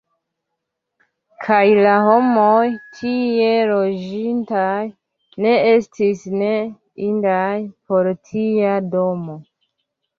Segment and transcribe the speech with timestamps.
[1.47, 2.71] Kaj la homoj,
[3.03, 4.67] tie loĝintaj,
[5.47, 6.53] ne estis ne
[7.13, 7.55] indaj
[7.89, 9.43] por tia domo!